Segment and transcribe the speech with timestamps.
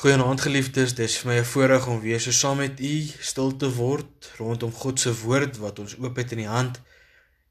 [0.00, 3.68] Goeienaand geliefdes, dis vir my 'n voorreg om weer so saam met u stil te
[3.74, 6.80] word rondom God se woord wat ons oop het in die hand.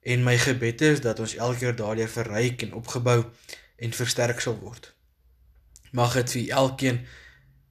[0.02, 3.26] En my gebed is dat ons elke keer daardeur verryk en opgebou
[3.78, 4.94] en versterk sal word.
[5.92, 7.06] Mag dit vir elkeen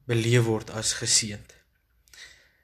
[0.05, 1.53] beleef word as geseënd.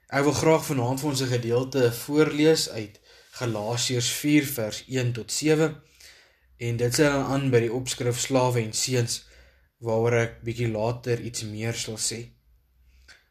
[0.08, 5.32] Ek wil graag vanaand vir ons 'n gedeelte voorlees uit Galasiërs 4 vers 1 tot
[5.32, 5.82] 7
[6.56, 9.25] en dit sê aan by die opskrif slawe en seuns
[9.86, 12.20] waaroor ek bietjie later iets meer sal sê.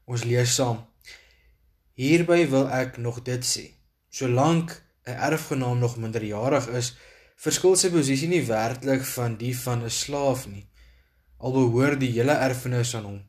[0.07, 0.83] Ons lees saam.
[1.99, 3.65] Hierby wil ek nog dit sê.
[4.09, 4.71] Solank
[5.05, 6.95] 'n erfgenaam nog minderjarig is,
[7.35, 10.65] verskil sy posisie nie werklik van die van 'n slaaf nie.
[11.37, 13.21] Al behoort die hele erfenis aan hom.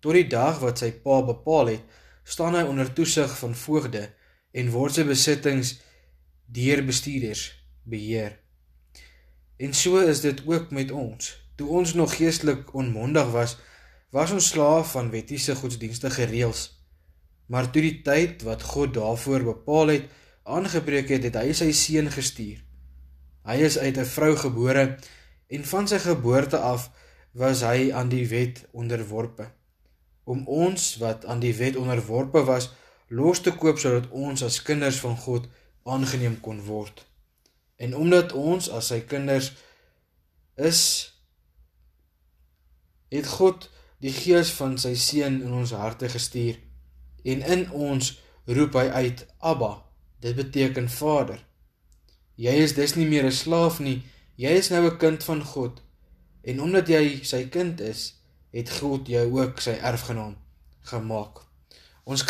[0.00, 1.84] Tot die dag wat sy pa bepaal het,
[2.24, 4.04] staan hy onder toesig van voogde
[4.52, 5.80] en word sy besittings
[6.46, 7.52] deur bestuurders
[7.84, 8.38] beheer.
[9.56, 11.43] En so is dit ook met ons.
[11.56, 13.56] Toe ons nog geestelik onmondig was,
[14.10, 16.66] was ons slaaf van wettiese godsdienstige reëls.
[17.46, 20.06] Maar toe die tyd wat God daarvoor bepaal het,
[20.42, 22.60] aangebreek het, het hy sy seun gestuur.
[23.44, 24.98] Hy is uit 'n vrou gebore
[25.48, 26.90] en van sy geboorte af
[27.32, 29.50] was hy aan die wet onderworpe.
[30.24, 32.70] Om ons wat aan die wet onderworpe was,
[33.08, 35.48] los te koop sodat ons as kinders van God
[35.82, 37.06] aangeneem kon word.
[37.76, 39.52] En omdat ons as sy kinders
[40.56, 41.13] is,
[43.14, 43.68] het God
[44.04, 46.58] die gees van sy seun in ons harte gestuur
[47.24, 48.10] en in ons
[48.50, 49.72] roep hy uit Abba
[50.24, 51.38] dit beteken vader.
[52.36, 54.02] Jy is dus nie meer 'n slaaf nie
[54.36, 55.82] jy is nou 'n kind van God
[56.42, 58.14] en omdat jy sy kind is
[58.52, 60.36] het God jou ook sy erfgenaam
[60.82, 61.40] gemaak.
[62.04, 62.24] Ons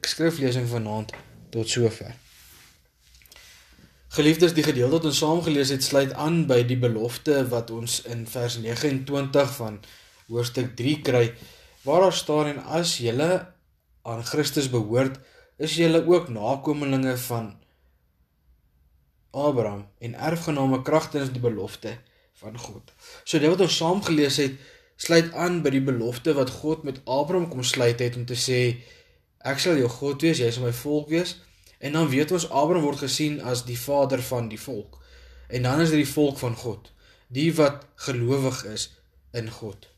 [0.00, 1.12] skriflesing vanaand
[1.50, 2.14] tot sover.
[4.08, 8.00] Geliefdes, die gedeelte wat ons saam gelees het, sluit aan by die belofte wat ons
[8.10, 9.78] in vers 29 van
[10.30, 11.24] hoofstuk 3 kry
[11.82, 13.30] waar daar staan en as julle
[14.02, 15.18] aan Christus behoort,
[15.56, 17.50] is julle ook nakommelinge van
[19.30, 21.96] Abraham en erfgename kragtens die belofte
[22.40, 22.92] van God.
[23.24, 24.56] So dit wat ons saam gelees het,
[24.96, 28.60] sluit aan by die belofte wat God met Abraham kom sluit het om te sê
[29.44, 31.38] ek sal jou God wees, jy sal my volk wees.
[31.80, 34.98] En dan weet ons Abraham word gesien as die vader van die volk.
[35.48, 36.92] En dan is dit die volk van God,
[37.32, 38.90] die wat gelowig is
[39.32, 39.89] in God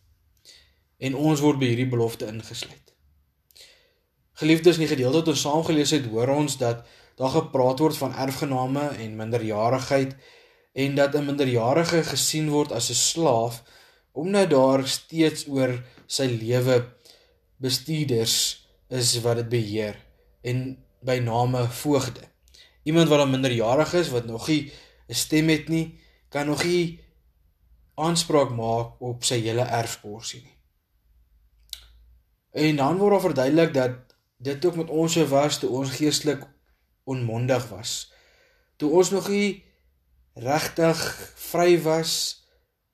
[1.03, 2.93] en ons word by hierdie belofte ingesluit.
[4.43, 6.87] Geliefdes, in die gedeelte wat ons saam gelees het, hoor ons dat
[7.19, 10.15] daar gepraat word van erfgename en minderjarigheid
[10.73, 13.63] en dat 'n minderjarige gesien word as 'n slaaf
[14.13, 16.85] omdat daar steeds oor sy lewe
[17.57, 19.97] bestuurders is wat dit beheer
[20.43, 22.21] en by name voogde.
[22.83, 24.73] Iemand wat dan minderjarig is wat nog nie
[25.09, 25.99] 'n stem het nie,
[26.29, 27.01] kan nog nie
[27.95, 30.57] aanspraak maak op sy hele erfporsie nie.
[32.53, 36.45] En dan word daar verduidelik dat dit ook met ons so was toe ons geestelik
[37.05, 38.13] onmondig was.
[38.77, 39.65] Toe ons nog nie
[40.35, 41.01] regtig
[41.49, 42.13] vry was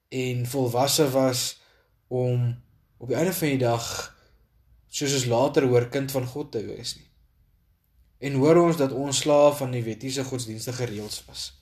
[0.09, 1.61] en volwasse was
[2.07, 2.55] om
[2.99, 3.85] op die einde van die dag
[4.89, 7.07] soos ons later hoor kind van God te wees nie.
[8.19, 11.53] En hoor ons dat ons slaaf van die wettiese godsdienstige reëls was.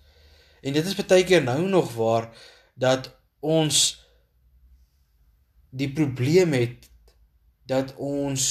[0.63, 2.31] En dit is baie keer nou nog waar
[2.75, 3.11] dat
[3.45, 4.05] ons
[5.71, 6.89] die probleem het
[7.66, 8.47] dat ons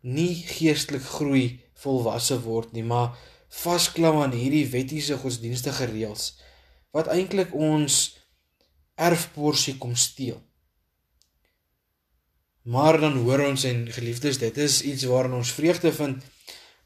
[0.00, 1.46] nie geestelik groei
[1.78, 3.14] volwasse word nie, maar
[3.48, 6.34] vasklam aan hierdie wettiese godsdienstige reëls
[6.94, 8.16] wat eintlik ons
[8.98, 10.40] erfporsie kom steel.
[12.68, 16.24] Maar dan hoor ons en geliefdes, dit is iets waarin ons vreugde vind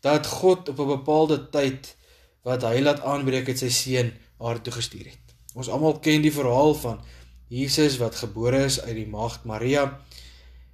[0.02, 1.96] dat God op 'n bepaalde tyd
[2.42, 5.34] wat hy laat aanbreek het sy seun haar toe gestuur het.
[5.54, 7.00] Ons almal ken die verhaal van
[7.48, 10.00] Jesus wat gebore is uit die maagd Maria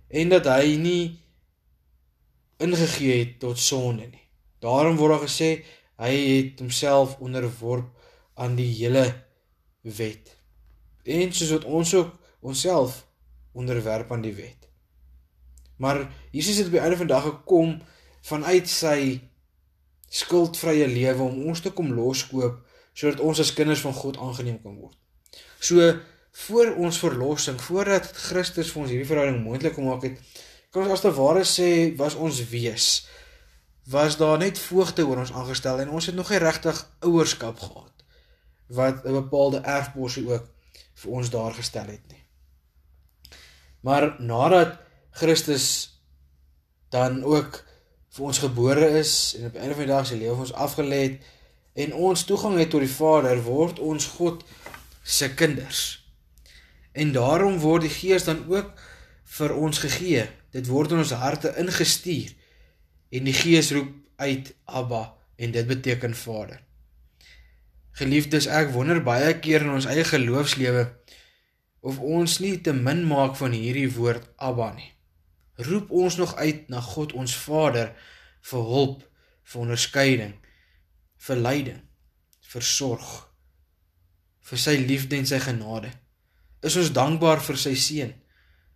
[0.08, 1.02] en dat hy nie
[2.58, 4.24] ingegee het tot sonde nie.
[4.58, 5.50] Daarom word daar gesê
[5.98, 7.90] hy het homself onderworp
[8.34, 9.04] aan die hele
[9.82, 10.34] wet.
[11.04, 13.04] En soos wat ons ook onsself
[13.52, 14.68] onderwerp aan die wet.
[15.76, 17.78] Maar Jesus het by einde van dag gekom
[18.26, 19.20] vanuit sy
[20.08, 22.64] skuldvrye lewe om ons te kom loskoop
[22.98, 24.96] sodat ons as kinders van God aangeneem kan word.
[25.62, 25.92] So
[26.46, 30.20] voor ons verlossing, voordat Christus vir ons hierdie verhouding moontlik gemaak het,
[30.70, 33.06] kan ons as te ware sê was ons wees
[33.88, 38.04] was daar net voogte oor ons aangestel en ons het nog nie regtig ouerskap gehad
[38.78, 40.44] wat 'n bepaalde erfposie ook
[40.94, 42.24] vir ons daar gestel het nie.
[43.80, 44.76] Maar nadat
[45.10, 45.98] Christus
[46.88, 47.64] dan ook
[48.10, 50.52] vir ons gebore is en op 'n einde van die dag sy lewe vir ons
[50.52, 51.22] afgelê het
[51.74, 54.44] en ons toegang het tot die Vader, word ons God
[55.02, 56.07] se kinders.
[56.98, 58.72] En daarom word die Gees dan ook
[59.38, 60.24] vir ons gegee.
[60.50, 62.32] Dit word in ons harte ingestuur.
[63.14, 65.04] En die Gees roep uit Abba
[65.38, 66.58] en dit beteken Vader.
[67.98, 70.84] Geliefdes, ek wonder baie keer in ons eie geloofslewe
[71.86, 74.90] of ons nie te min maak van hierdie woord Abba nie.
[75.68, 77.94] Roep ons nog uit na God ons Vader
[78.50, 79.06] vir hulp,
[79.46, 80.34] vir onderskeiding,
[81.26, 81.80] vir leiding,
[82.50, 83.08] vir sorg,
[84.50, 85.90] vir sy liefde en sy genade.
[86.62, 88.14] Is ons dankbaar vir sy seun?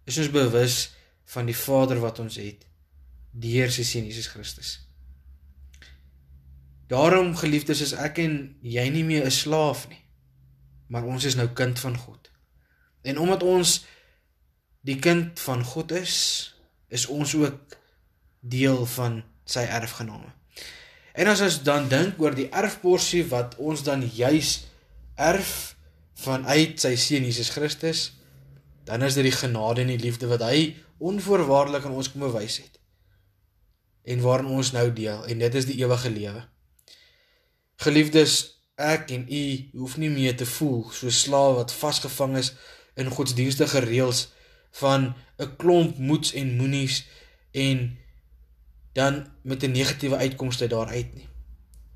[0.07, 0.93] Is ons bewus
[1.33, 2.67] van die Vader wat ons het
[3.33, 4.77] deur sy seun Jesus Christus?
[6.93, 10.03] Daarom geliefdes is ek en jy nie meer 'n slaaf nie,
[10.89, 12.31] maar ons is nou kind van God.
[13.03, 13.85] En omdat ons
[14.81, 16.55] die kind van God is,
[16.89, 17.79] is ons ook
[18.41, 20.33] deel van sy erfgename.
[21.13, 24.65] En as ons dan dink oor die erfporsie wat ons dan juis
[25.17, 25.77] erf
[26.23, 28.13] vanuit sy seun Jesus Christus,
[28.87, 30.73] dan is dit die genade en die liefde wat hy
[31.03, 32.79] onvoorwaardelik aan ons kom bewys het.
[34.07, 36.45] En waarin ons nou deel en dit is die ewige lewe.
[37.83, 38.37] Geliefdes,
[38.79, 39.43] ek en u
[39.79, 42.53] hoef nie meer te voel so slaaf wat vasgevang is
[42.99, 44.29] in godsdienstige reëls
[44.83, 47.05] van 'n klomp moets en moenies
[47.53, 47.99] en
[48.93, 51.29] dan met 'n negatiewe uitkomste daaruit nie.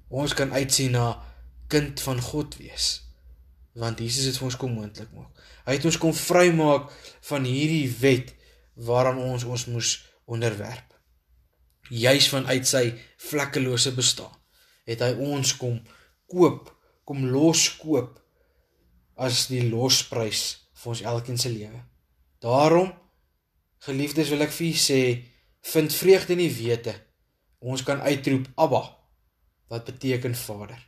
[0.08, 1.22] Ons kan uitsien na
[1.68, 3.05] kind van God wees
[3.76, 5.44] want Jesus het vir ons kom moontlik maak.
[5.66, 6.88] Hy het ons kom vrymaak
[7.28, 8.32] van hierdie wet
[8.88, 9.92] waaraan ons ons moes
[10.24, 10.94] onderwerp.
[11.92, 12.88] Juis vanuit sy
[13.28, 14.32] vlekkelose bestaan
[14.86, 15.80] het hy ons kom
[16.30, 16.70] koop,
[17.06, 18.16] kom loskoop
[19.18, 20.44] as die losprys
[20.76, 21.80] vir ons elkeen se lewe.
[22.42, 22.92] Daarom
[23.86, 25.00] geliefdes wil ek vir julle sê
[25.72, 26.94] vind vreugde in die wete.
[27.58, 28.84] Ons kan uitroep Abba
[29.72, 30.78] wat beteken Vader.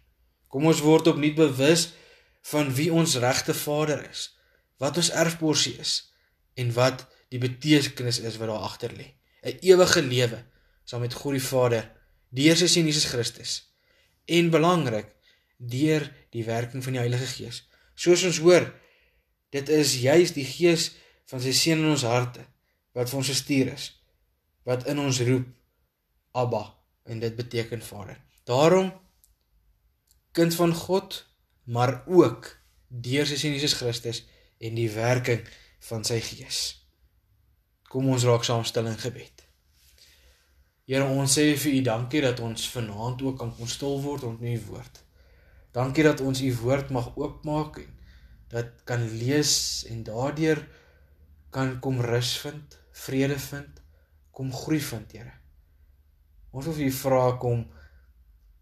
[0.49, 1.88] Kom ons word opnuut bewus
[2.43, 4.38] van wie ons regte Vader is,
[4.79, 6.12] wat ons erfporsie is
[6.55, 9.14] en wat die betekenis is wat daar agter lê.
[9.43, 10.44] 'n Ewige lewe
[10.85, 11.85] saam met God die Vader
[12.31, 13.73] deur sy seun Jesus Christus.
[14.26, 15.14] En belangrik,
[15.56, 17.69] deur die werking van die Heilige Gees.
[17.94, 18.75] Soos ons hoor,
[19.50, 20.93] dit is juis die Gees
[21.26, 22.44] van sy seun in ons harte
[22.93, 23.99] wat vir ons gestuur is
[24.69, 25.46] wat in ons roep
[26.37, 26.62] Abba
[27.08, 28.19] en dit beteken Vader.
[28.44, 28.93] Daarom
[30.37, 31.25] kind van God,
[31.69, 32.49] maar ook
[32.88, 34.23] deur sy seun Jesus Christus
[34.59, 35.44] en die werking
[35.91, 36.61] van sy Gees.
[37.88, 39.44] Kom ons raak saam stil in gebed.
[40.88, 44.41] Here, ons sê vir U dankie dat ons vanaand ook kan kom stil word om
[44.41, 45.03] U woord.
[45.76, 47.94] Dankie dat ons U woord mag oopmaak en
[48.49, 50.62] dat kan lees en daardeur
[51.53, 53.82] kan kom rus vind, vrede vind,
[54.32, 55.35] kom groei vind, Here.
[56.56, 57.67] Ons wil vir U vra kom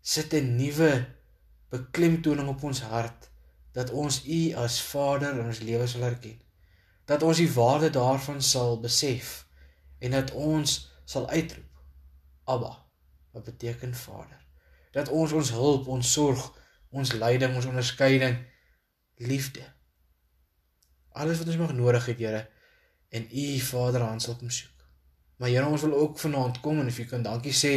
[0.03, 1.07] sit 'n nuwe
[1.73, 3.31] beklemtoning op ons hart
[3.77, 6.41] dat ons U as Vader in ons lewens sal erken.
[7.05, 9.47] Dat ons die waarde daarvan sal besef
[9.99, 11.65] en dat ons sal uitroep
[12.45, 12.73] Abba
[13.33, 14.41] wat beteken Vader.
[14.93, 16.53] Dat ons ons hulp, ons sorg,
[16.91, 18.39] ons leiding, ons onderskeiding,
[19.17, 19.75] liefde
[21.17, 22.49] alles wat ons nog nodig het, Here,
[23.09, 24.85] en U Vader aan sal kom soek.
[25.37, 27.73] Maar Here, ons wil ook vanaand kom en of U kan dankie sê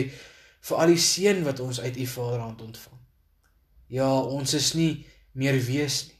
[0.67, 2.98] vir al die seën wat ons uit U Vaderhand ontvang.
[3.89, 6.17] Ja, ons is nie meer wees nie.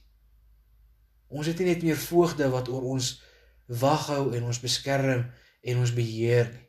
[1.30, 3.20] Ons het nie net meer voogde wat oor ons
[3.82, 5.28] wag hou en ons beskerm
[5.62, 6.66] en ons beheer nie.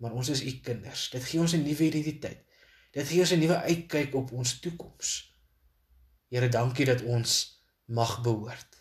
[0.00, 1.08] Maar ons is U kinders.
[1.12, 2.44] Dit gee ons 'n nuwe identiteit.
[2.92, 5.32] Dit gee ons 'n nuwe uitkyk op ons toekoms.
[6.28, 8.76] Here, dankie dat ons mag behoort.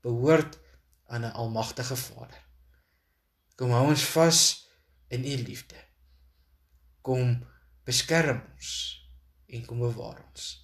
[0.00, 0.58] Behoort
[1.06, 2.42] aan 'n almagtige Vader.
[3.56, 4.68] Kom hou ons vas
[5.08, 5.76] in u liefde.
[7.00, 7.46] Kom
[7.84, 9.00] beskerm ons
[9.46, 10.63] en kom bewaar ons.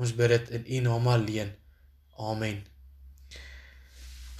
[0.00, 1.52] Ons bid dit in u naam alleen.
[2.16, 2.62] Amen.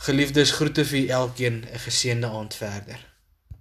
[0.00, 3.09] Geliefdes, groete vir elkeen 'n geseënde aand verder.